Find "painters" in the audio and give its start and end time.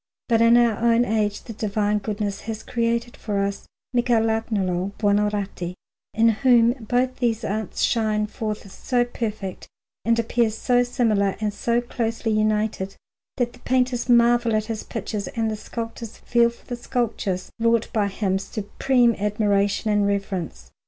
13.59-14.09